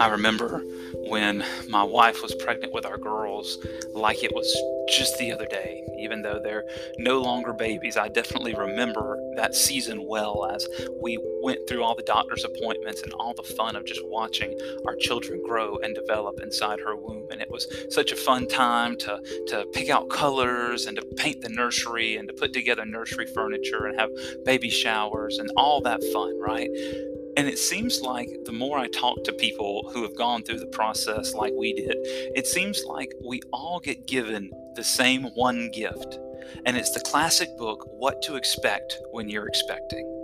[0.00, 0.62] I remember
[1.08, 3.58] when my wife was pregnant with our girls,
[3.92, 4.50] like it was
[4.88, 6.64] just the other day, even though they're
[6.98, 7.96] no longer babies.
[7.98, 10.66] I definitely remember that season well as
[11.02, 14.96] we went through all the doctor's appointments and all the fun of just watching our
[14.96, 17.26] children grow and develop inside her womb.
[17.30, 21.40] And it was such a fun time to, to pick out colors and to paint
[21.42, 24.10] the nursery and to put together nursery furniture and have
[24.44, 26.70] baby showers and all that fun, right?
[27.36, 30.66] And it seems like the more I talk to people who have gone through the
[30.66, 31.96] process like we did,
[32.34, 36.18] it seems like we all get given the same one gift.
[36.66, 40.19] And it's the classic book, What to Expect When You're Expecting.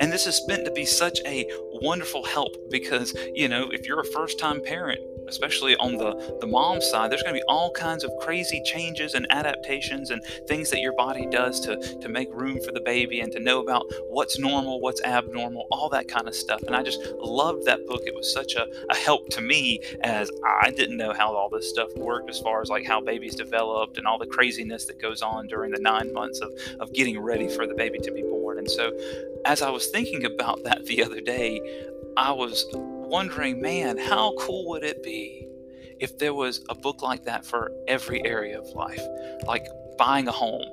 [0.00, 4.00] And this is meant to be such a wonderful help because, you know, if you're
[4.00, 7.70] a first time parent, especially on the, the mom side, there's going to be all
[7.72, 12.28] kinds of crazy changes and adaptations and things that your body does to, to make
[12.32, 16.28] room for the baby and to know about what's normal, what's abnormal, all that kind
[16.28, 16.62] of stuff.
[16.62, 18.02] And I just loved that book.
[18.06, 20.30] It was such a, a help to me as
[20.62, 23.98] I didn't know how all this stuff worked as far as like how babies developed
[23.98, 27.48] and all the craziness that goes on during the nine months of, of getting ready
[27.48, 28.58] for the baby to be born.
[28.58, 28.92] And so
[29.44, 31.60] as I was thinking about that the other day,
[32.16, 35.48] I was wondering, man, how cool would it be
[36.00, 39.02] if there was a book like that for every area of life?
[39.46, 39.66] Like
[39.98, 40.64] buying a home,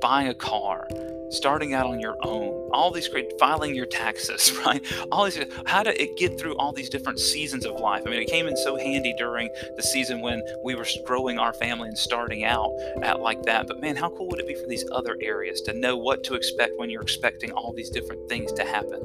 [0.00, 0.86] buying a car,
[1.30, 4.84] starting out on your own, all these great filing your taxes, right?
[5.12, 8.02] All these how to get through all these different seasons of life.
[8.06, 11.52] I mean, it came in so handy during the season when we were growing our
[11.52, 13.66] family and starting out at like that.
[13.66, 16.34] But man, how cool would it be for these other areas to know what to
[16.34, 19.00] expect when you're expecting all these different things to happen?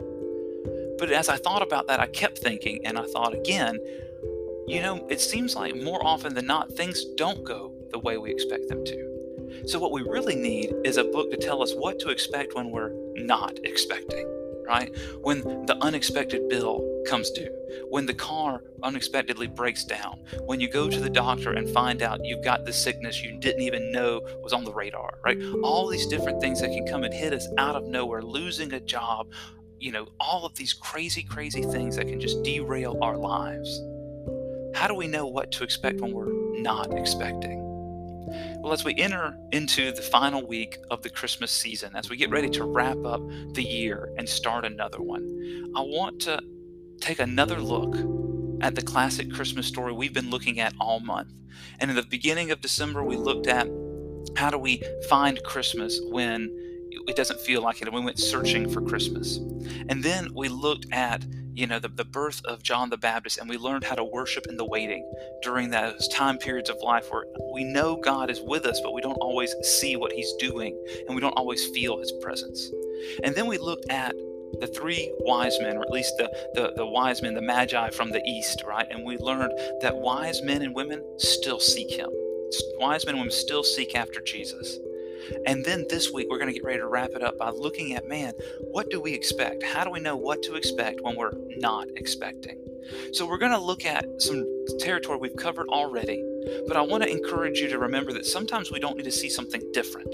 [0.98, 3.80] But as I thought about that, I kept thinking, and I thought again,
[4.68, 8.32] you know, it seems like more often than not, things don't go the way we
[8.32, 9.15] expect them to.
[9.66, 12.72] So, what we really need is a book to tell us what to expect when
[12.72, 14.28] we're not expecting,
[14.68, 14.96] right?
[15.22, 17.50] When the unexpected bill comes due,
[17.90, 22.24] when the car unexpectedly breaks down, when you go to the doctor and find out
[22.24, 25.42] you've got the sickness you didn't even know was on the radar, right?
[25.64, 28.80] All these different things that can come and hit us out of nowhere, losing a
[28.80, 29.32] job,
[29.80, 33.82] you know, all of these crazy, crazy things that can just derail our lives.
[34.74, 37.65] How do we know what to expect when we're not expecting?
[38.60, 42.30] Well, as we enter into the final week of the Christmas season, as we get
[42.30, 43.22] ready to wrap up
[43.54, 46.42] the year and start another one, I want to
[47.02, 47.96] take another look
[48.62, 51.34] at the classic Christmas story we've been looking at all month.
[51.80, 53.68] And in the beginning of December, we looked at
[54.36, 56.50] how do we find Christmas when
[57.08, 57.88] it doesn't feel like it.
[57.88, 59.38] And we went searching for Christmas.
[59.90, 63.50] And then we looked at, you know, the, the birth of John the Baptist and
[63.50, 65.10] we learned how to worship in the waiting
[65.42, 69.02] during those time periods of life where we know God is with us, but we
[69.02, 70.78] don't always see what he's doing
[71.08, 72.70] and we don't always feel his presence.
[73.24, 74.16] And then we looked at
[74.60, 78.12] the three wise men, or at least the, the, the wise men, the magi from
[78.12, 78.88] the east, right?
[78.90, 82.10] And we learned that wise men and women still seek him.
[82.80, 84.78] Wise men and women still seek after Jesus.
[85.46, 87.94] And then this week, we're going to get ready to wrap it up by looking
[87.94, 88.34] at man,
[88.72, 89.64] what do we expect?
[89.64, 92.58] How do we know what to expect when we're not expecting?
[93.14, 94.46] So, we're going to look at some
[94.80, 96.24] territory we've covered already,
[96.68, 99.30] but I want to encourage you to remember that sometimes we don't need to see
[99.30, 100.14] something different.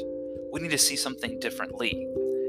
[0.54, 1.92] We need to see something differently.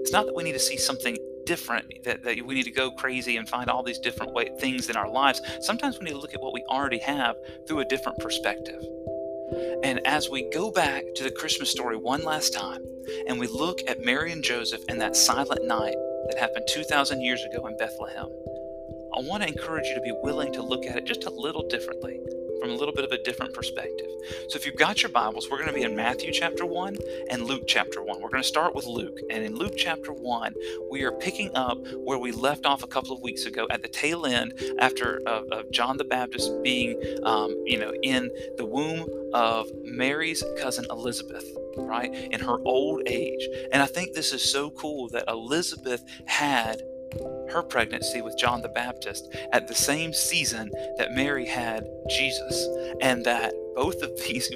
[0.01, 2.91] It's not that we need to see something different that, that we need to go
[2.93, 6.19] crazy and find all these different way, things in our lives sometimes we need to
[6.19, 7.37] look at what we already have
[7.67, 8.83] through a different perspective
[9.83, 12.83] and as we go back to the Christmas story one last time,
[13.27, 15.97] and we look at Mary and Joseph and that silent night
[16.27, 18.29] that happened 2,000 years ago in Bethlehem,
[19.15, 21.69] I want to encourage you to be willing to look at it just a little
[21.69, 22.21] differently
[22.63, 24.07] from a little bit of a different perspective.
[24.49, 26.97] So if you've got your Bibles, we're going to be in Matthew chapter 1
[27.29, 28.21] and Luke chapter 1.
[28.21, 29.19] We're going to start with Luke.
[29.31, 30.55] And in Luke chapter 1,
[30.89, 33.89] we are picking up where we left off a couple of weeks ago at the
[33.89, 39.09] tail end after uh, of John the Baptist being, um, you know, in the womb
[39.35, 41.45] of Mary's cousin Elizabeth
[41.77, 43.49] right, in her old age.
[43.73, 46.83] And I think this is so cool that Elizabeth had
[47.51, 52.69] her pregnancy with John the Baptist at the same season that Mary had Jesus,
[53.01, 54.51] and that both of these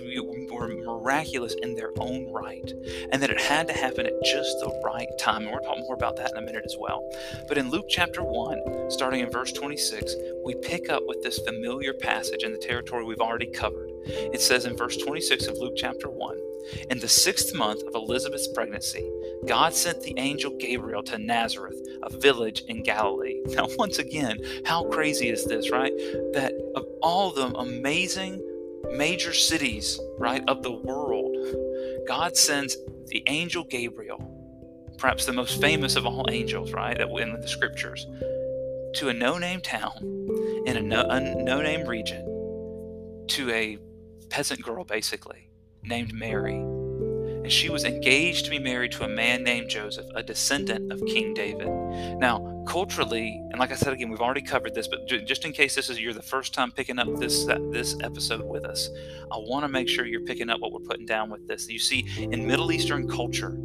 [0.50, 2.72] were miraculous in their own right,
[3.12, 5.42] and that it had to happen at just the right time.
[5.42, 7.02] And we'll talk more about that in a minute as well.
[7.48, 10.14] But in Luke chapter 1, starting in verse 26,
[10.44, 13.90] we pick up with this familiar passage in the territory we've already covered.
[14.06, 16.38] It says in verse 26 of Luke chapter 1
[16.90, 19.10] In the sixth month of Elizabeth's pregnancy,
[19.46, 23.42] God sent the angel Gabriel to Nazareth, a village in Galilee.
[23.56, 25.92] Now, once again, how crazy is this, right?
[26.34, 28.42] That of all the amazing
[28.92, 31.36] major cities, right, of the world,
[32.06, 32.76] God sends
[33.06, 34.36] the angel Gabriel
[34.98, 38.06] perhaps the most famous of all angels, right, in the scriptures,
[38.94, 39.92] to a no-name town
[40.66, 42.24] in a no-name region,
[43.28, 43.78] to a
[44.30, 45.50] peasant girl, basically,
[45.82, 46.58] named Mary
[47.46, 51.00] and she was engaged to be married to a man named Joseph, a descendant of
[51.06, 51.68] King David.
[52.18, 55.76] Now, culturally, and like I said again, we've already covered this, but just in case
[55.76, 58.90] this is you're the first time picking up this this episode with us,
[59.30, 61.68] I want to make sure you're picking up what we're putting down with this.
[61.68, 63.56] You see, in Middle Eastern culture,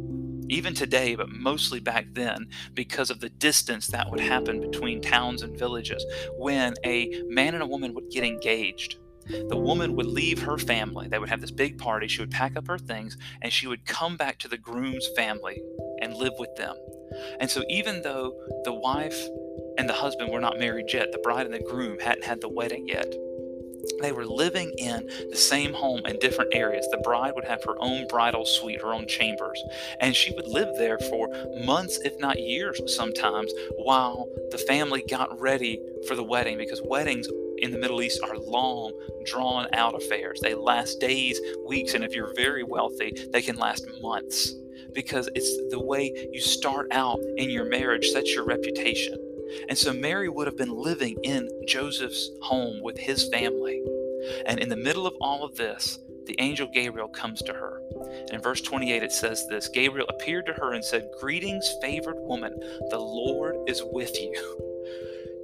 [0.48, 5.42] even today, but mostly back then, because of the distance that would happen between towns
[5.42, 6.06] and villages,
[6.38, 8.98] when a man and a woman would get engaged,
[9.48, 11.08] the woman would leave her family.
[11.08, 12.08] They would have this big party.
[12.08, 15.60] She would pack up her things and she would come back to the groom's family
[16.00, 16.76] and live with them.
[17.40, 18.34] And so, even though
[18.64, 19.20] the wife
[19.78, 22.48] and the husband were not married yet, the bride and the groom hadn't had the
[22.48, 23.12] wedding yet,
[24.00, 26.86] they were living in the same home in different areas.
[26.90, 29.62] The bride would have her own bridal suite, her own chambers,
[30.00, 31.28] and she would live there for
[31.64, 37.28] months, if not years sometimes, while the family got ready for the wedding because weddings
[37.62, 38.92] in the Middle East are long,
[39.24, 40.40] drawn out affairs.
[40.40, 44.54] They last days, weeks, and if you're very wealthy, they can last months
[44.94, 49.16] because it's the way you start out in your marriage sets your reputation.
[49.68, 53.82] And so Mary would have been living in Joseph's home with his family.
[54.46, 57.80] And in the middle of all of this, the angel Gabriel comes to her.
[58.20, 62.16] And in verse 28, it says this Gabriel appeared to her and said, Greetings, favored
[62.18, 62.54] woman,
[62.90, 64.71] the Lord is with you.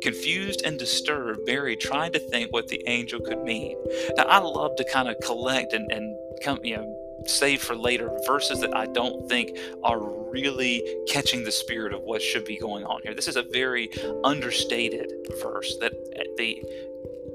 [0.02, 3.76] Confused and disturbed, Mary tried to think what the angel could mean.
[4.16, 6.94] Now, I love to kind of collect and, and come, you know,
[7.26, 10.00] save for later verses that I don't think are
[10.30, 13.14] really catching the spirit of what should be going on here.
[13.14, 13.90] This is a very
[14.24, 15.10] understated
[15.42, 15.92] verse that
[16.36, 16.62] the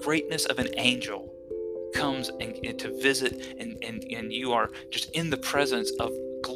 [0.02, 1.34] greatness of an angel
[1.94, 6.12] comes and, and to visit and, and, and you are just in the presence of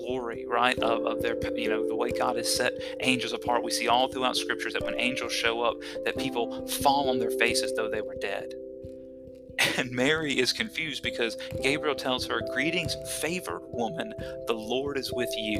[0.07, 0.77] glory, right?
[0.79, 3.63] Of, of their, you know, the way God has set angels apart.
[3.63, 5.75] We see all throughout scriptures that when angels show up,
[6.05, 8.53] that people fall on their faces though they were dead.
[9.77, 14.13] And Mary is confused because Gabriel tells her, Greetings, favored woman,
[14.45, 15.59] the Lord is with you.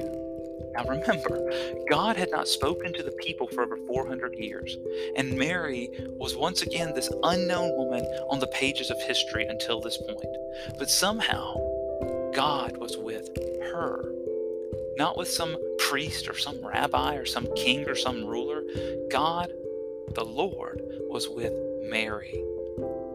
[0.76, 1.52] Now remember,
[1.90, 4.78] God had not spoken to the people for over 400 years,
[5.18, 5.90] and Mary
[6.20, 10.38] was once again this unknown woman on the pages of history until this point.
[10.78, 11.56] But somehow,
[12.34, 13.30] God was with
[13.72, 14.04] her
[14.98, 18.64] not with some priest or some rabbi or some king or some ruler.
[19.12, 19.52] God,
[20.16, 21.54] the Lord, was with
[21.84, 22.44] Mary.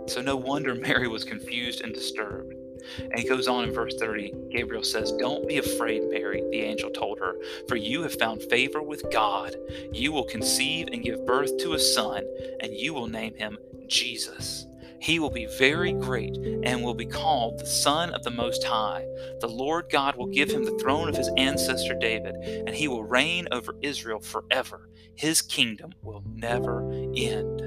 [0.07, 2.55] So no wonder Mary was confused and disturbed.
[2.99, 4.35] And he goes on in verse 30.
[4.51, 7.37] Gabriel says, Don't be afraid, Mary, the angel told her,
[7.69, 9.55] for you have found favor with God.
[9.93, 12.25] You will conceive and give birth to a son,
[12.61, 14.67] and you will name him Jesus.
[15.03, 19.05] He will be very great and will be called the Son of the Most High.
[19.41, 23.03] The Lord God will give him the throne of his ancestor David, and he will
[23.03, 24.89] reign over Israel forever.
[25.17, 27.63] His kingdom will never end.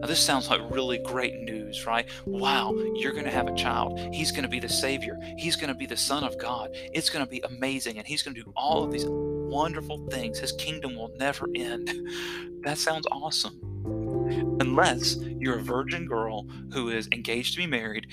[0.00, 2.08] Now, this sounds like really great news, right?
[2.26, 4.00] Wow, you're going to have a child.
[4.12, 5.20] He's going to be the Savior.
[5.38, 6.70] He's going to be the Son of God.
[6.92, 10.40] It's going to be amazing, and He's going to do all of these wonderful things.
[10.40, 11.92] His kingdom will never end.
[12.62, 13.70] That sounds awesome
[14.60, 18.06] unless you're a virgin girl who is engaged to be married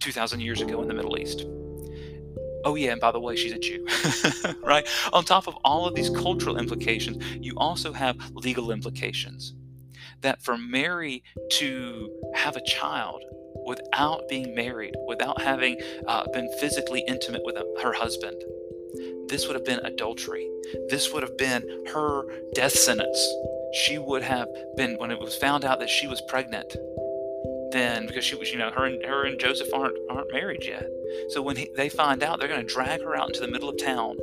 [0.00, 1.44] 2,000 years ago in the Middle East.
[2.64, 3.86] Oh, yeah, and by the way, she's a Jew,
[4.62, 4.86] right?
[5.12, 9.54] On top of all of these cultural implications, you also have legal implications.
[10.20, 13.24] That for Mary to have a child
[13.66, 18.40] without being married, without having uh, been physically intimate with her husband,
[19.28, 20.48] this would have been adultery.
[20.88, 23.18] This would have been her death sentence
[23.72, 26.76] she would have been when it was found out that she was pregnant
[27.72, 30.86] then because she was you know her and her and joseph aren't aren't married yet
[31.30, 33.68] so when he, they find out they're going to drag her out into the middle
[33.68, 34.16] of town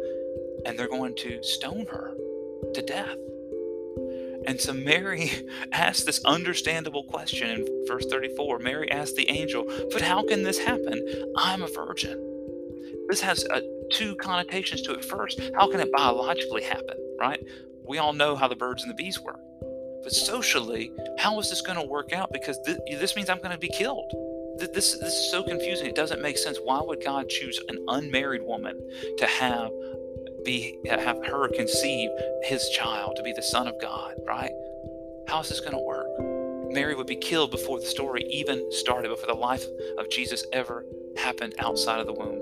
[0.65, 2.13] and they're going to stone her
[2.73, 3.17] to death
[4.45, 5.31] and so Mary
[5.71, 8.59] asked this understandable question in verse 34.
[8.59, 11.05] Mary asked the angel, But how can this happen?
[11.37, 12.25] I'm a virgin.
[13.09, 15.03] This has uh, two connotations to it.
[15.03, 17.43] First, how can it biologically happen, right?
[17.89, 19.41] We all know how the birds and the bees work.
[20.03, 22.31] But socially, how is this going to work out?
[22.31, 24.11] Because th- this means I'm going to be killed.
[24.59, 25.87] Th- this, this is so confusing.
[25.87, 26.59] It doesn't make sense.
[26.63, 28.79] Why would God choose an unmarried woman
[29.17, 29.71] to have
[30.45, 32.09] be have her conceive
[32.43, 34.13] his child to be the son of God?
[34.25, 34.51] Right?
[35.27, 36.07] How is this going to work?
[36.71, 39.65] Mary would be killed before the story even started, before the life
[39.97, 40.85] of Jesus ever
[41.17, 42.39] happened outside of the womb.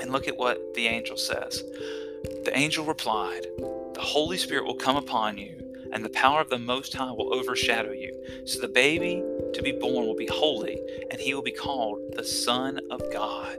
[0.00, 1.64] And look at what the angel says.
[2.44, 3.46] The angel replied,
[4.02, 5.56] Holy Spirit will come upon you,
[5.92, 8.12] and the power of the Most High will overshadow you.
[8.44, 9.22] So the baby
[9.54, 10.78] to be born will be holy,
[11.10, 13.58] and he will be called the Son of God.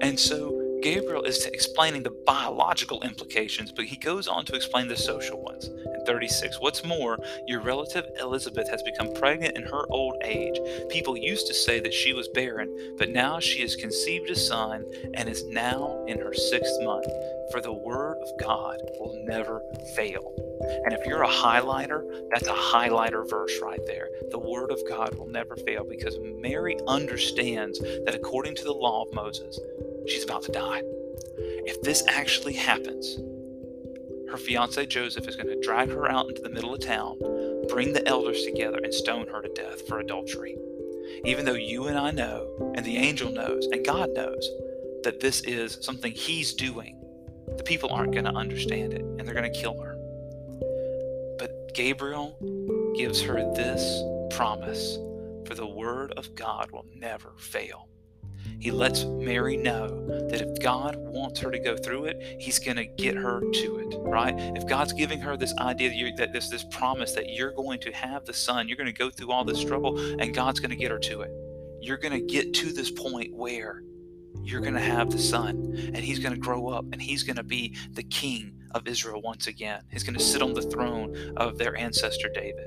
[0.00, 4.96] And so Gabriel is explaining the biological implications, but he goes on to explain the
[4.96, 5.66] social ones.
[5.66, 10.58] In 36, what's more, your relative Elizabeth has become pregnant in her old age.
[10.88, 14.84] People used to say that she was barren, but now she has conceived a son
[15.14, 17.06] and is now in her sixth month.
[17.50, 19.62] For the word of God will never
[19.96, 20.34] fail.
[20.84, 24.08] And if you're a highlighter, that's a highlighter verse right there.
[24.30, 29.04] The word of God will never fail because Mary understands that according to the law
[29.04, 29.58] of Moses,
[30.08, 30.82] she's about to die.
[31.66, 33.18] If this actually happens,
[34.30, 37.18] her fiance Joseph is going to drag her out into the middle of town,
[37.68, 40.56] bring the elders together, and stone her to death for adultery.
[41.24, 44.50] Even though you and I know, and the angel knows, and God knows,
[45.04, 47.00] that this is something he's doing,
[47.56, 49.96] the people aren't going to understand it, and they're going to kill her.
[51.38, 52.36] But Gabriel
[52.96, 54.02] gives her this
[54.36, 54.98] promise
[55.46, 57.88] for the word of God will never fail
[58.58, 62.76] he lets Mary know that if God wants her to go through it, He's going
[62.76, 64.34] to get her to it, right?
[64.56, 67.92] If God's giving her this idea that, that this this promise that you're going to
[67.92, 70.76] have the son, you're going to go through all this trouble, and God's going to
[70.76, 71.30] get her to it.
[71.80, 73.82] You're going to get to this point where
[74.42, 77.36] you're going to have the son, and he's going to grow up, and he's going
[77.36, 79.82] to be the king of Israel once again.
[79.90, 82.66] He's going to sit on the throne of their ancestor David.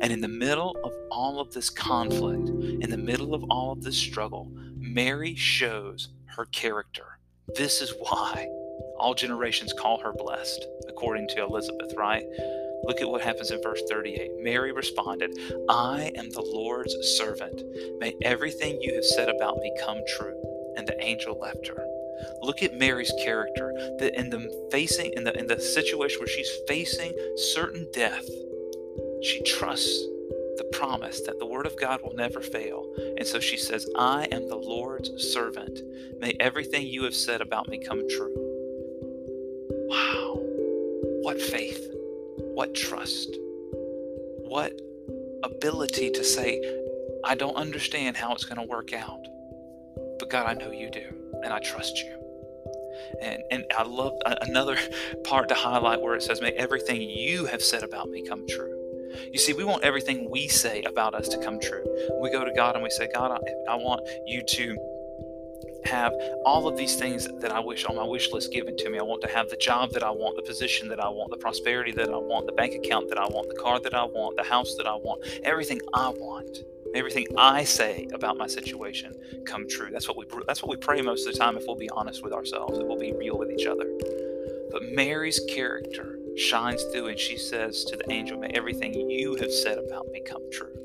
[0.00, 3.82] And in the middle of all of this conflict, in the middle of all of
[3.82, 7.18] this struggle, Mary shows her character.
[7.54, 8.48] This is why
[8.98, 12.24] all generations call her blessed, according to Elizabeth, right?
[12.84, 14.42] Look at what happens in verse 38.
[14.42, 17.62] Mary responded, I am the Lord's servant.
[17.98, 20.40] May everything you have said about me come true.
[20.76, 21.84] And the angel left her.
[22.40, 23.72] Look at Mary's character.
[23.98, 27.12] That in the facing in the in the situation where she's facing
[27.52, 28.26] certain death,
[29.22, 30.06] she trusts
[30.60, 32.84] the promise that the word of God will never fail.
[33.16, 35.80] And so she says, I am the Lord's servant.
[36.20, 38.34] May everything you have said about me come true.
[39.88, 40.38] Wow.
[41.22, 41.88] What faith.
[42.52, 43.38] What trust.
[44.42, 44.78] What
[45.42, 46.60] ability to say,
[47.24, 49.26] I don't understand how it's going to work out.
[50.18, 51.06] But God, I know you do,
[51.42, 52.14] and I trust you.
[53.22, 54.12] And, and I love
[54.42, 54.76] another
[55.24, 58.69] part to highlight where it says, May everything you have said about me come true.
[59.32, 61.84] You see, we want everything we say about us to come true.
[62.22, 64.76] We go to God and we say, God, I, I want you to
[65.84, 66.12] have
[66.44, 68.98] all of these things that I wish on my wish list given to me.
[68.98, 71.36] I want to have the job that I want, the position that I want, the
[71.36, 74.36] prosperity that I want, the bank account that I want, the car that I want,
[74.36, 76.64] the house that I want, everything I want.
[76.92, 79.14] Everything I say about my situation
[79.46, 79.90] come true.
[79.92, 82.24] That's what we that's what we pray most of the time if we'll be honest
[82.24, 83.86] with ourselves, if we'll be real with each other.
[84.72, 89.52] But Mary's character shines through and she says to the angel, May everything you have
[89.52, 90.80] said about me come true.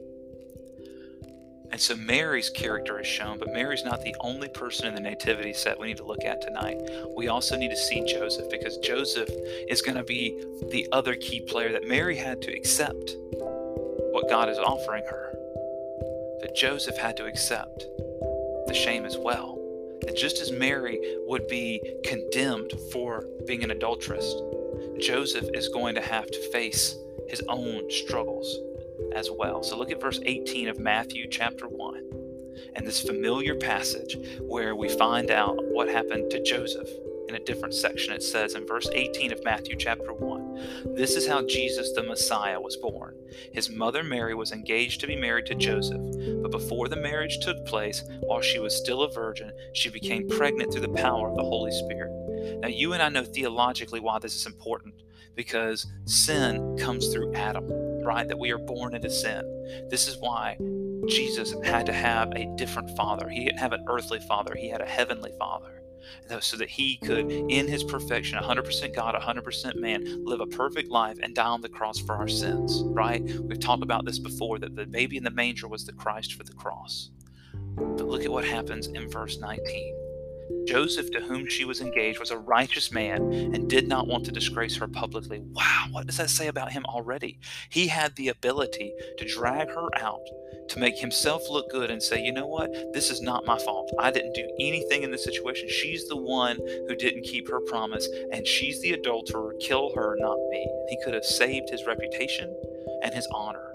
[1.72, 5.52] And so Mary's character is shown, but Mary's not the only person in the nativity
[5.52, 6.78] set we need to look at tonight.
[7.18, 9.30] We also need to see Joseph because Joseph
[9.68, 14.48] is going to be the other key player that Mary had to accept what God
[14.48, 15.34] is offering her.
[16.40, 17.86] But Joseph had to accept
[18.68, 19.60] the shame as well.
[20.02, 24.34] That just as Mary would be condemned for being an adulteress,
[25.00, 26.96] Joseph is going to have to face
[27.28, 28.60] his own struggles
[29.14, 29.64] as well.
[29.64, 32.04] So look at verse 18 of Matthew chapter 1
[32.76, 36.90] and this familiar passage where we find out what happened to Joseph
[37.28, 38.14] in a different section.
[38.14, 42.60] It says in verse 18 of Matthew chapter 1 This is how Jesus the Messiah
[42.60, 43.16] was born.
[43.52, 46.02] His mother Mary was engaged to be married to Joseph,
[46.42, 50.72] but before the marriage took place, while she was still a virgin, she became pregnant
[50.72, 52.12] through the power of the Holy Spirit.
[52.60, 54.96] Now, you and I know theologically why this is important
[55.36, 57.70] because sin comes through Adam,
[58.04, 58.28] right?
[58.28, 59.44] That we are born into sin.
[59.90, 60.58] This is why
[61.08, 63.30] Jesus had to have a different father.
[63.30, 65.82] He didn't have an earthly father, he had a heavenly father.
[66.40, 71.18] So that he could, in his perfection, 100% God, 100% man, live a perfect life
[71.22, 73.24] and die on the cross for our sins, right?
[73.42, 76.44] We've talked about this before that the baby in the manger was the Christ for
[76.44, 77.10] the cross.
[77.76, 80.05] But look at what happens in verse 19.
[80.68, 84.32] Joseph, to whom she was engaged, was a righteous man and did not want to
[84.32, 85.42] disgrace her publicly.
[85.42, 87.40] Wow, what does that say about him already?
[87.70, 90.26] He had the ability to drag her out,
[90.70, 93.92] to make himself look good and say, you know what, this is not my fault.
[94.00, 95.70] I didn't do anything in this situation.
[95.70, 99.54] She's the one who didn't keep her promise, and she's the adulterer.
[99.62, 100.68] Kill her, not me.
[100.90, 102.54] He could have saved his reputation
[103.04, 103.75] and his honor.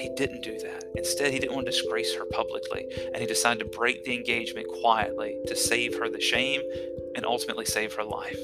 [0.00, 0.84] He didn't do that.
[0.96, 4.66] Instead, he didn't want to disgrace her publicly, and he decided to break the engagement
[4.80, 6.62] quietly to save her the shame
[7.14, 8.40] and ultimately save her life.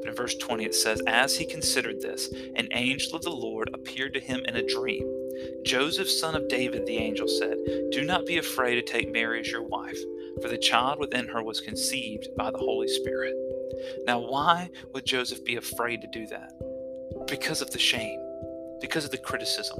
[0.00, 3.70] But in verse 20, it says, As he considered this, an angel of the Lord
[3.74, 5.08] appeared to him in a dream.
[5.64, 7.56] Joseph, son of David, the angel said,
[7.90, 9.98] Do not be afraid to take Mary as your wife
[10.40, 13.34] for the child within her was conceived by the Holy Spirit.
[14.06, 16.52] Now, why would Joseph be afraid to do that?
[17.26, 18.20] Because of the shame,
[18.80, 19.78] because of the criticism,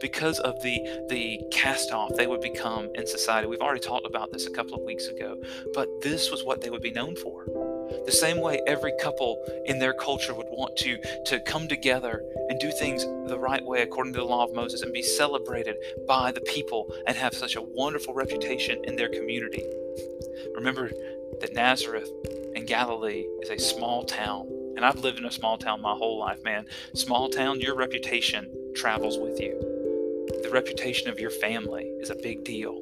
[0.00, 3.46] because of the the cast off they would become in society.
[3.46, 5.36] We've already talked about this a couple of weeks ago,
[5.72, 7.44] but this was what they would be known for.
[8.06, 12.58] The same way every couple in their culture would want to, to come together and
[12.58, 15.76] do things the right way according to the law of Moses and be celebrated
[16.06, 19.64] by the people and have such a wonderful reputation in their community.
[20.54, 20.90] Remember
[21.40, 22.10] that Nazareth
[22.54, 24.48] in Galilee is a small town.
[24.76, 26.66] And I've lived in a small town my whole life, man.
[26.94, 29.58] Small town, your reputation travels with you.
[30.42, 32.80] The reputation of your family is a big deal.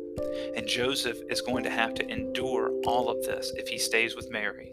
[0.57, 4.31] And Joseph is going to have to endure all of this if he stays with
[4.31, 4.73] Mary.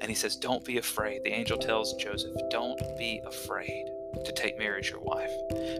[0.00, 1.22] And he says, Don't be afraid.
[1.24, 3.84] The angel tells Joseph, Don't be afraid
[4.24, 5.30] to take Mary as your wife.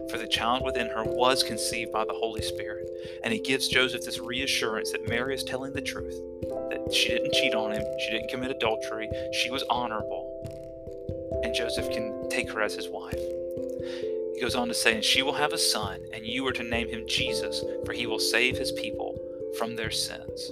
[0.09, 2.89] For the child within her was conceived by the Holy Spirit.
[3.23, 6.19] And he gives Joseph this reassurance that Mary is telling the truth,
[6.69, 10.27] that she didn't cheat on him, she didn't commit adultery, she was honorable.
[11.43, 13.19] And Joseph can take her as his wife.
[14.41, 16.89] Goes on to say, And she will have a son, and you are to name
[16.89, 19.15] him Jesus, for he will save his people
[19.55, 20.51] from their sins.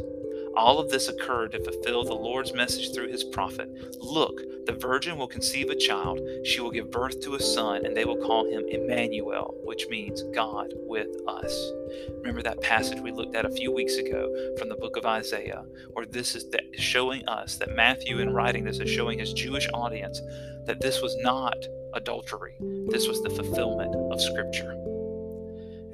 [0.55, 3.69] All of this occurred to fulfill the Lord's message through his prophet.
[3.99, 7.95] Look, the virgin will conceive a child, she will give birth to a son, and
[7.95, 11.71] they will call him Emmanuel, which means God with us.
[12.17, 15.63] Remember that passage we looked at a few weeks ago from the book of Isaiah,
[15.93, 20.21] where this is showing us that Matthew, in writing this, is showing his Jewish audience
[20.65, 21.57] that this was not
[21.93, 22.55] adultery,
[22.89, 24.88] this was the fulfillment of Scripture.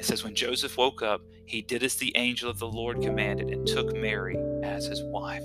[0.06, 3.50] It says, When Joseph woke up, he did as the angel of the Lord commanded
[3.50, 5.42] and took Mary as his wife.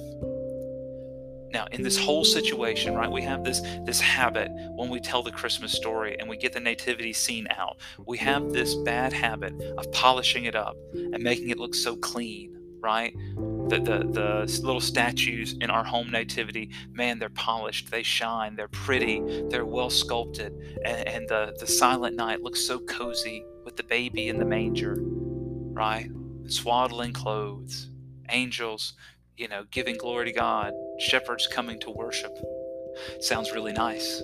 [1.50, 5.32] Now, in this whole situation, right, we have this, this habit when we tell the
[5.32, 7.78] Christmas story and we get the nativity scene out.
[8.04, 12.54] We have this bad habit of polishing it up and making it look so clean,
[12.82, 13.16] right?
[13.70, 18.68] The, the, the little statues in our home nativity, man, they're polished, they shine, they're
[18.68, 20.52] pretty, they're well sculpted,
[20.84, 24.96] and, and the, the silent night looks so cozy with the baby in the manger,
[25.00, 26.10] right?
[26.46, 27.90] Swaddling clothes,
[28.28, 28.94] angels,
[29.36, 32.36] you know, giving glory to God, shepherds coming to worship.
[33.20, 34.22] Sounds really nice.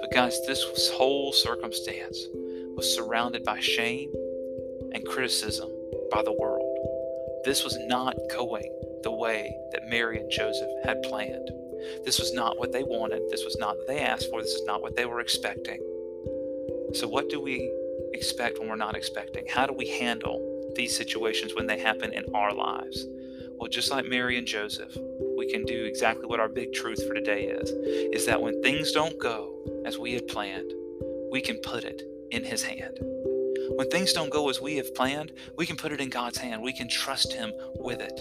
[0.00, 2.18] But guys, this whole circumstance
[2.74, 4.10] was surrounded by shame
[4.92, 5.70] and criticism
[6.10, 6.78] by the world.
[7.44, 8.70] This was not going
[9.02, 11.50] the way that Mary and Joseph had planned.
[12.04, 13.22] This was not what they wanted.
[13.30, 14.42] This was not what they asked for.
[14.42, 15.80] This is not what they were expecting.
[16.92, 17.70] So, what do we
[18.12, 19.46] expect when we're not expecting?
[19.48, 23.06] How do we handle these situations when they happen in our lives?
[23.56, 24.96] Well, just like Mary and Joseph,
[25.36, 27.70] we can do exactly what our big truth for today is
[28.14, 30.72] is that when things don't go as we had planned,
[31.30, 32.98] we can put it in his hand.
[33.76, 36.62] When things don't go as we have planned, we can put it in God's hand.
[36.62, 38.20] We can trust him with it.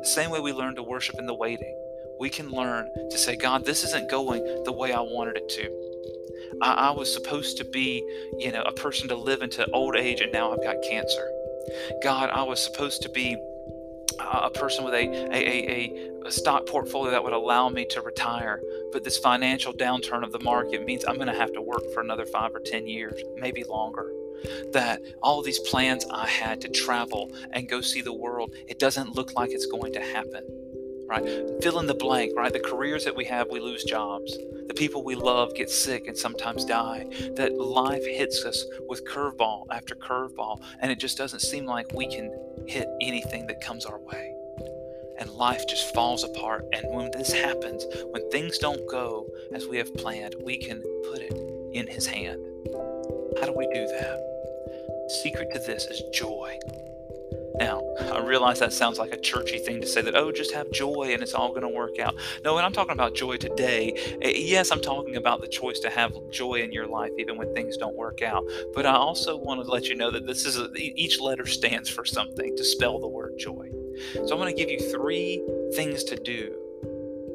[0.00, 1.76] The same way we learn to worship in the waiting,
[2.18, 5.89] we can learn to say, God, this isn't going the way I wanted it to.
[6.62, 8.04] I, I was supposed to be,
[8.38, 11.28] you know, a person to live into old age, and now I've got cancer.
[12.02, 13.36] God, I was supposed to be
[14.18, 18.02] uh, a person with a, a, a, a, stock portfolio that would allow me to
[18.02, 18.60] retire.
[18.92, 22.00] But this financial downturn of the market means I'm going to have to work for
[22.00, 24.12] another five or 10 years, maybe longer.
[24.72, 29.14] That all these plans I had to travel and go see the world, it doesn't
[29.14, 30.44] look like it's going to happen
[31.10, 31.24] right?
[31.60, 32.52] Fill in the blank, right?
[32.52, 34.38] The careers that we have, we lose jobs.
[34.68, 37.06] The people we love get sick and sometimes die.
[37.34, 42.06] That life hits us with curveball after curveball, and it just doesn't seem like we
[42.06, 42.32] can
[42.68, 44.36] hit anything that comes our way.
[45.18, 46.64] And life just falls apart.
[46.72, 51.18] And when this happens, when things don't go as we have planned, we can put
[51.18, 51.32] it
[51.72, 52.40] in His hand.
[53.38, 54.26] How do we do that?
[55.08, 56.56] The Secret to this is joy.
[57.58, 60.70] Now, I realize that sounds like a churchy thing to say that, oh, just have
[60.70, 62.14] joy and it's all going to work out.
[62.44, 65.90] No, when I'm talking about joy today, eh, yes, I'm talking about the choice to
[65.90, 68.44] have joy in your life even when things don't work out.
[68.74, 71.88] But I also want to let you know that this is a, each letter stands
[71.88, 73.70] for something to spell the word joy.
[74.14, 76.54] So I'm going to give you three things to do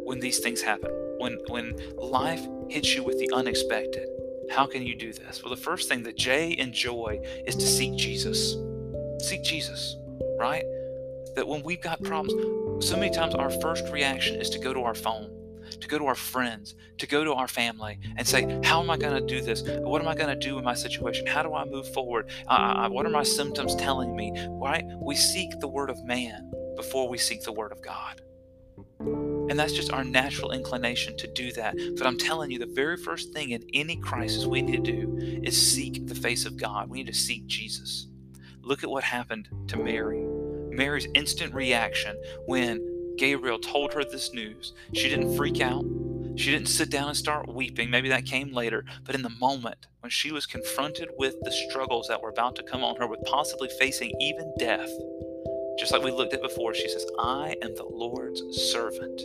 [0.06, 0.92] when these things happen.
[1.20, 4.08] When when life hits you with the unexpected.
[4.50, 5.44] How can you do this?
[5.44, 8.58] Well, the first thing, that J in joy, is to seek Jesus.
[9.20, 9.98] Seek Jesus
[10.38, 10.64] right?
[11.36, 12.34] That when we've got problems,
[12.86, 15.32] so many times our first reaction is to go to our phone,
[15.80, 18.98] to go to our friends, to go to our family and say, How am I
[18.98, 19.64] going to do this?
[19.64, 21.26] What am I going to do in my situation?
[21.26, 22.30] How do I move forward?
[22.48, 24.34] Uh, what are my symptoms telling me?
[24.50, 24.86] Right?
[25.02, 28.22] We seek the word of man before we seek the word of God.
[29.50, 31.76] And that's just our natural inclination to do that.
[31.98, 35.18] But I'm telling you, the very first thing in any crisis we need to do
[35.44, 36.90] is seek the face of God.
[36.90, 38.08] We need to seek Jesus.
[38.66, 40.26] Look at what happened to Mary.
[40.76, 44.74] Mary's instant reaction when Gabriel told her this news.
[44.94, 45.86] She didn't freak out.
[46.36, 47.92] She didn't sit down and start weeping.
[47.92, 48.84] Maybe that came later.
[49.04, 52.64] But in the moment when she was confronted with the struggles that were about to
[52.64, 54.90] come on her, with possibly facing even death,
[55.78, 59.22] just like we looked at before, she says, I am the Lord's servant.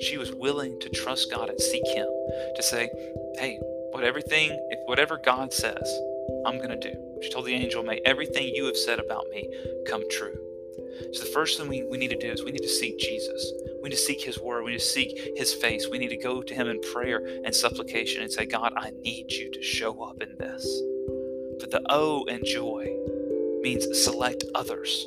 [0.00, 2.06] She was willing to trust God and seek Him
[2.54, 2.88] to say,
[3.38, 3.58] hey,
[3.90, 6.00] what everything, if whatever God says,
[6.46, 6.94] I'm going to do.
[7.22, 9.48] She told the angel, may everything you have said about me
[9.86, 10.36] come true.
[11.12, 13.52] So the first thing we, we need to do is we need to seek Jesus.
[13.82, 14.64] We need to seek His Word.
[14.64, 15.88] We need to seek His face.
[15.88, 19.32] We need to go to Him in prayer and supplication and say, God, I need
[19.32, 20.64] you to show up in this.
[21.58, 22.88] But the O and joy
[23.62, 25.06] means select others.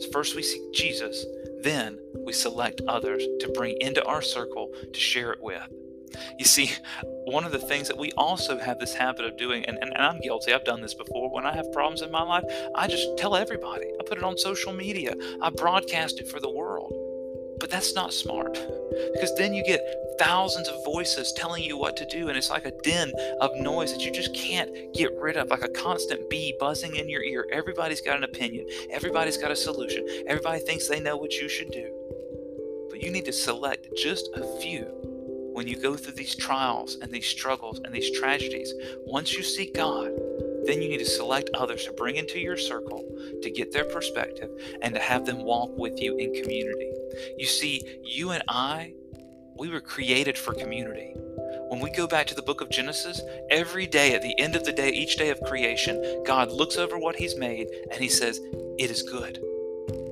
[0.00, 1.24] So first we seek Jesus,
[1.62, 5.62] then we select others to bring into our circle to share it with.
[6.38, 6.70] You see,
[7.24, 10.02] one of the things that we also have this habit of doing, and, and, and,
[10.02, 11.30] I'm guilty, I've done this before.
[11.30, 13.86] When I have problems in my life, I just tell everybody.
[13.98, 16.92] I put it on social media, I broadcast it for the world.
[17.60, 18.58] But that's not smart
[19.12, 19.80] because then you get
[20.18, 23.92] thousands of voices telling you what to do, and it's like a din of noise
[23.92, 27.46] that you just can't get rid of, like a constant bee buzzing in your ear.
[27.52, 31.70] Everybody's got an opinion, everybody's got a solution, everybody thinks they know what you should
[31.70, 31.90] do.
[32.90, 35.13] But you need to select just a few
[35.54, 38.74] when you go through these trials and these struggles and these tragedies,
[39.06, 40.10] once you seek God,
[40.66, 43.04] then you need to select others to bring into your circle
[43.40, 44.50] to get their perspective
[44.82, 46.90] and to have them walk with you in community.
[47.38, 48.94] You see, you and I,
[49.56, 51.14] we were created for community.
[51.68, 54.64] When we go back to the book of Genesis, every day at the end of
[54.64, 58.40] the day, each day of creation, God looks over what He's made and He says,
[58.78, 59.38] It is good.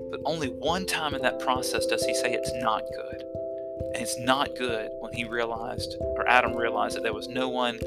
[0.09, 3.32] But only one time in that process does He say it's not good.
[3.95, 7.79] And it's not good when he realized, or Adam realized, that there was no one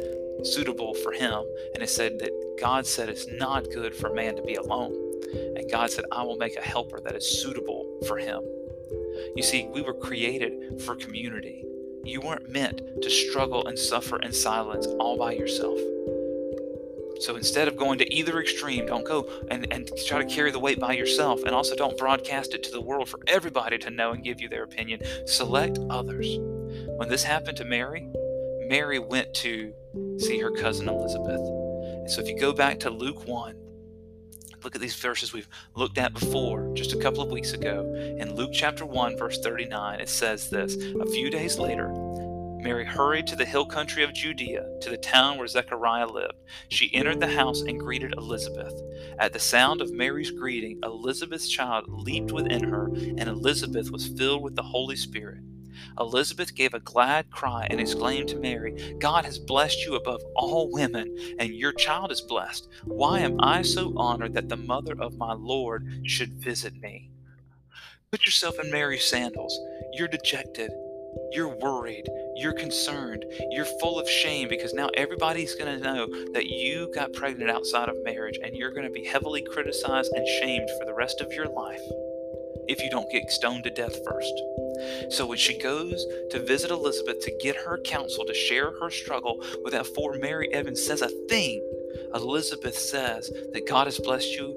[0.44, 1.44] suitable for him.
[1.74, 4.94] And it said that God said it's not good for man to be alone.
[5.34, 8.44] And God said, I will make a helper that is suitable for him.
[9.36, 11.64] You see, we were created for community.
[12.04, 15.80] You weren't meant to struggle and suffer in silence all by yourself.
[17.20, 20.60] So instead of going to either extreme, don't go and, and try to carry the
[20.60, 21.44] weight by yourself.
[21.44, 24.50] And also don't broadcast it to the world for everybody to know and give you
[24.50, 25.02] their opinion.
[25.26, 26.38] Select others.
[26.98, 28.08] When this happened to Mary,
[28.68, 29.74] Mary went to
[30.18, 31.40] see her cousin Elizabeth.
[31.40, 33.56] And so if you go back to Luke 1,
[34.64, 37.94] look at these verses we've looked at before just a couple of weeks ago.
[38.20, 41.90] In Luke chapter 1, verse 39, it says this A few days later,
[42.66, 46.34] Mary hurried to the hill country of Judea, to the town where Zechariah lived.
[46.70, 48.74] She entered the house and greeted Elizabeth.
[49.20, 54.42] At the sound of Mary's greeting, Elizabeth's child leaped within her, and Elizabeth was filled
[54.42, 55.42] with the Holy Spirit.
[56.00, 60.72] Elizabeth gave a glad cry and exclaimed to Mary, God has blessed you above all
[60.72, 62.68] women, and your child is blessed.
[62.86, 67.12] Why am I so honored that the mother of my Lord should visit me?
[68.10, 69.56] Put yourself in Mary's sandals.
[69.94, 70.72] You're dejected.
[71.32, 72.08] You're worried.
[72.36, 73.26] You're concerned.
[73.52, 77.90] You're full of shame because now everybody's going to know that you got pregnant outside
[77.90, 81.32] of marriage and you're going to be heavily criticized and shamed for the rest of
[81.34, 81.82] your life
[82.68, 84.34] if you don't get stoned to death first.
[85.10, 89.42] So when she goes to visit Elizabeth to get her counsel to share her struggle
[89.64, 91.62] without before Mary Evans says a thing,
[92.14, 94.56] Elizabeth says that God has blessed you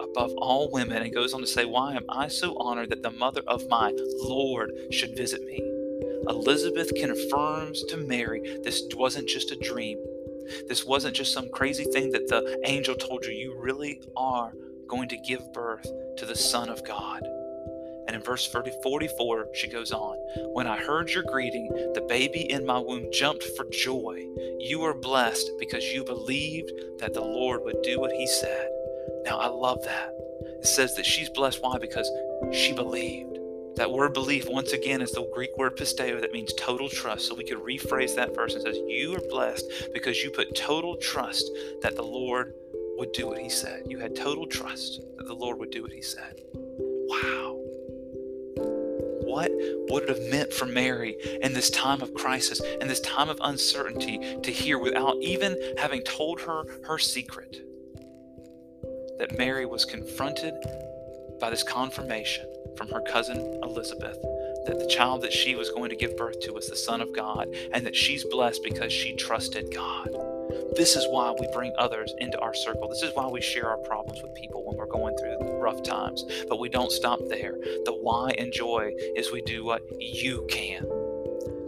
[0.00, 3.10] above all women and goes on to say, Why am I so honored that the
[3.10, 5.71] mother of my Lord should visit me?
[6.28, 9.98] Elizabeth confirms to Mary this wasn't just a dream.
[10.68, 13.32] This wasn't just some crazy thing that the angel told you.
[13.32, 14.52] You really are
[14.88, 15.86] going to give birth
[16.18, 17.22] to the Son of God.
[18.06, 20.16] And in verse 44, she goes on
[20.52, 24.26] When I heard your greeting, the baby in my womb jumped for joy.
[24.58, 28.68] You are blessed because you believed that the Lord would do what he said.
[29.24, 30.10] Now, I love that.
[30.60, 31.62] It says that she's blessed.
[31.62, 31.78] Why?
[31.78, 32.10] Because
[32.52, 33.31] she believed.
[33.76, 37.26] That word belief, once again, is the Greek word pisteo that means total trust.
[37.26, 40.96] So we could rephrase that verse and says, You are blessed because you put total
[40.96, 42.52] trust that the Lord
[42.98, 43.84] would do what he said.
[43.86, 46.42] You had total trust that the Lord would do what he said.
[46.54, 47.58] Wow.
[49.24, 49.50] What
[49.88, 53.38] would it have meant for Mary in this time of crisis, in this time of
[53.42, 57.62] uncertainty, to hear without even having told her her secret?
[59.18, 60.54] That Mary was confronted
[61.40, 64.18] by this confirmation from her cousin Elizabeth
[64.66, 67.12] that the child that she was going to give birth to was the Son of
[67.12, 70.08] God, and that she's blessed because she trusted God.
[70.76, 72.88] This is why we bring others into our circle.
[72.88, 76.24] This is why we share our problems with people when we're going through rough times.
[76.48, 77.54] But we don't stop there.
[77.84, 80.84] The why and joy is we do what you can.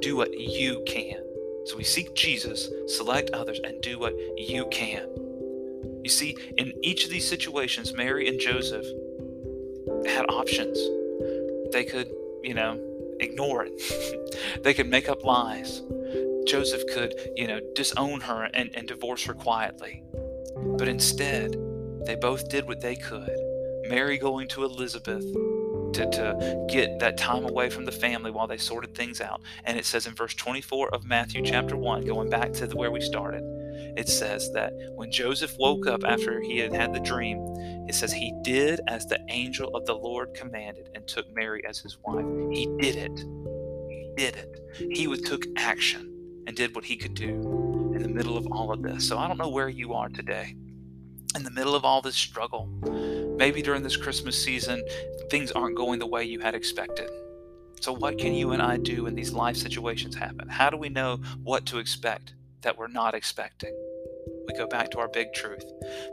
[0.00, 1.22] Do what you can.
[1.66, 5.08] So we seek Jesus, select others, and do what you can.
[6.02, 8.84] You see, in each of these situations, Mary and Joseph
[10.06, 10.78] had options.
[11.72, 12.10] They could,
[12.42, 12.78] you know,
[13.20, 14.62] ignore it.
[14.62, 15.82] they could make up lies.
[16.46, 20.02] Joseph could, you know, disown her and, and divorce her quietly.
[20.56, 21.56] But instead,
[22.06, 23.36] they both did what they could.
[23.88, 25.24] Mary going to Elizabeth
[25.94, 29.40] to, to get that time away from the family while they sorted things out.
[29.64, 32.90] And it says in verse 24 of Matthew chapter 1, going back to the, where
[32.90, 33.42] we started,
[33.96, 37.38] it says that when Joseph woke up after he had had the dream,
[37.88, 41.78] it says he did as the angel of the Lord commanded and took Mary as
[41.78, 42.24] his wife.
[42.52, 43.18] He did it.
[43.88, 44.60] He did it.
[44.90, 48.82] He took action and did what he could do in the middle of all of
[48.82, 49.08] this.
[49.08, 50.56] So I don't know where you are today.
[51.36, 52.66] In the middle of all this struggle,
[53.36, 54.84] maybe during this Christmas season,
[55.30, 57.10] things aren't going the way you had expected.
[57.80, 60.48] So, what can you and I do when these life situations happen?
[60.48, 63.74] How do we know what to expect that we're not expecting?
[64.46, 65.64] We go back to our big truth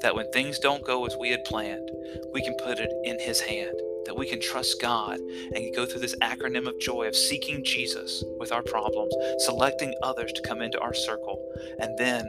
[0.02, 1.90] that when things don't go as we had planned,
[2.34, 6.02] we can put it in His hand, that we can trust God and go through
[6.02, 10.80] this acronym of joy of seeking Jesus with our problems, selecting others to come into
[10.80, 11.38] our circle,
[11.80, 12.28] and then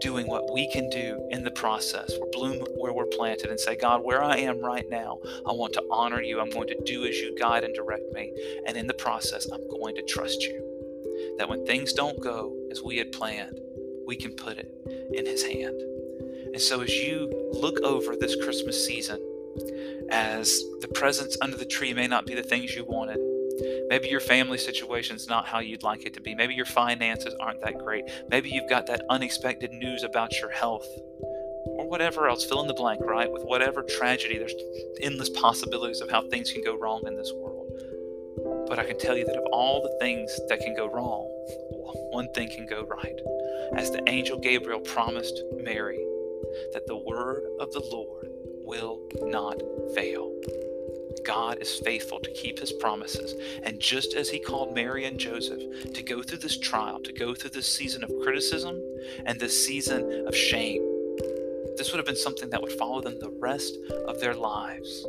[0.00, 2.10] doing what we can do in the process.
[2.20, 5.72] We're bloom where we're planted and say, God, where I am right now, I want
[5.74, 6.40] to honor you.
[6.40, 8.32] I'm going to do as you guide and direct me.
[8.66, 10.64] And in the process, I'm going to trust you.
[11.38, 13.58] That when things don't go as we had planned,
[14.06, 14.70] we can put it
[15.12, 15.80] in His hand.
[16.52, 19.20] And so as you look over this Christmas season,
[20.10, 23.18] as the presents under the tree may not be the things you wanted,
[23.88, 26.34] Maybe your family situation is not how you'd like it to be.
[26.34, 28.04] Maybe your finances aren't that great.
[28.30, 30.86] Maybe you've got that unexpected news about your health
[31.64, 32.44] or whatever else.
[32.44, 33.30] Fill in the blank, right?
[33.30, 34.54] With whatever tragedy, there's
[35.00, 37.66] endless possibilities of how things can go wrong in this world.
[38.68, 41.26] But I can tell you that of all the things that can go wrong,
[42.10, 43.20] one thing can go right.
[43.76, 46.04] As the angel Gabriel promised Mary,
[46.72, 48.28] that the word of the Lord
[48.64, 49.60] will not
[49.94, 50.34] fail.
[51.24, 53.34] God is faithful to keep his promises.
[53.62, 57.34] And just as he called Mary and Joseph to go through this trial, to go
[57.34, 58.82] through this season of criticism
[59.26, 60.82] and this season of shame,
[61.76, 65.06] this would have been something that would follow them the rest of their lives.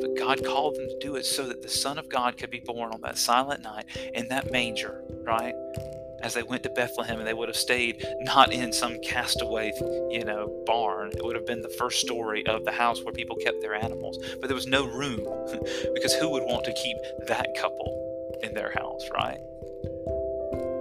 [0.00, 2.60] But God called them to do it so that the Son of God could be
[2.60, 3.84] born on that silent night
[4.14, 5.54] in that manger, right?
[6.22, 9.72] as they went to Bethlehem and they would have stayed not in some castaway,
[10.10, 11.10] you know, barn.
[11.12, 14.18] It would have been the first story of the house where people kept their animals.
[14.40, 15.20] But there was no room
[15.94, 19.40] because who would want to keep that couple in their house, right?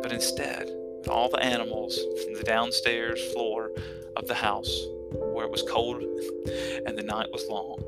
[0.01, 0.69] But instead,
[1.09, 3.71] all the animals from the downstairs floor
[4.15, 6.01] of the house where it was cold
[6.85, 7.81] and the night was long,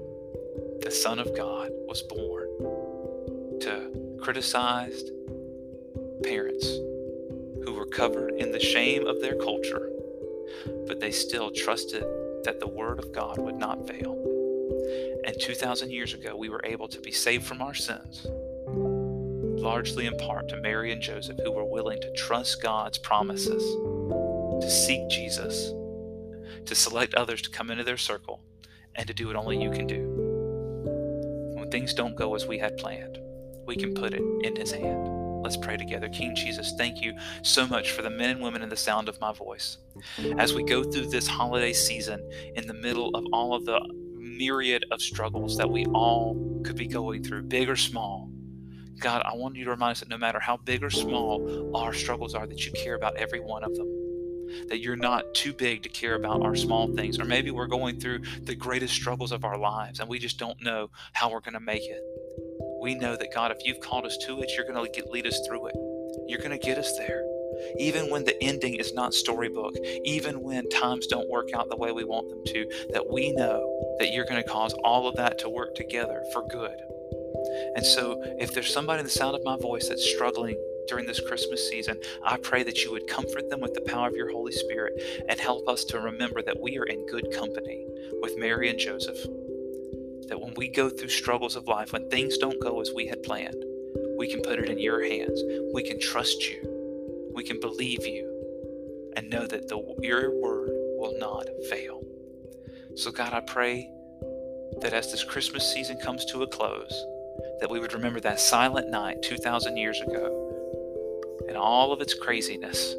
[0.82, 2.48] the Son of God was born
[3.62, 5.12] to criticized
[6.24, 6.68] parents
[7.64, 9.92] who were covered in the shame of their culture,
[10.88, 12.04] but they still trusted
[12.44, 14.14] that the Word of God would not fail.
[15.26, 18.26] And 2,000 years ago, we were able to be saved from our sins,
[19.62, 23.64] largely in part to Mary and Joseph, who were willing to trust God's promises,
[24.62, 25.72] to seek Jesus,
[26.66, 28.42] to select others to come into their circle,
[28.96, 30.11] and to do what only you can do.
[31.72, 33.18] Things don't go as we had planned,
[33.66, 35.08] we can put it in His hand.
[35.42, 36.10] Let's pray together.
[36.10, 39.20] King Jesus, thank you so much for the men and women in the sound of
[39.20, 39.78] my voice.
[40.38, 43.80] As we go through this holiday season in the middle of all of the
[44.18, 48.30] myriad of struggles that we all could be going through, big or small,
[49.00, 51.94] God, I want you to remind us that no matter how big or small our
[51.94, 54.01] struggles are, that you care about every one of them.
[54.70, 57.20] That you're not too big to care about our small things.
[57.20, 60.62] Or maybe we're going through the greatest struggles of our lives and we just don't
[60.62, 62.02] know how we're going to make it
[62.82, 65.40] we know that God, if you've called us to it, you're going to lead us
[65.48, 65.76] through it.
[66.28, 67.24] You're going to get us there.
[67.78, 71.92] Even when the ending is not storybook, even when times don't work out the way
[71.92, 75.38] we want them to, that we know that you're going to cause all of that
[75.40, 76.76] to work together for good.
[77.76, 81.20] And so, if there's somebody in the sound of my voice that's struggling during this
[81.20, 84.52] Christmas season, I pray that you would comfort them with the power of your Holy
[84.52, 87.86] Spirit and help us to remember that we are in good company
[88.22, 89.18] with Mary and Joseph
[90.32, 93.22] that when we go through struggles of life, when things don't go as we had
[93.22, 93.66] planned,
[94.18, 95.44] we can put it in your hands.
[95.74, 97.32] We can trust you.
[97.34, 102.02] We can believe you and know that the, your word will not fail.
[102.96, 103.90] So, God, I pray
[104.80, 107.06] that as this Christmas season comes to a close,
[107.60, 110.51] that we would remember that silent night 2,000 years ago
[111.52, 112.96] and all of its craziness,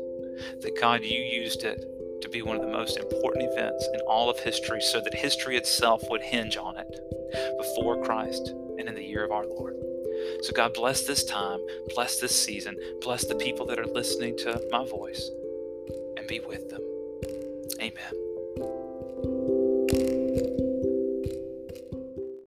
[0.61, 1.83] that God, you used it
[2.21, 5.57] to be one of the most important events in all of history so that history
[5.57, 9.75] itself would hinge on it before Christ and in the year of our Lord.
[10.43, 11.61] So, God, bless this time,
[11.95, 15.31] bless this season, bless the people that are listening to my voice,
[16.19, 16.83] and be with them.
[17.81, 18.22] Amen.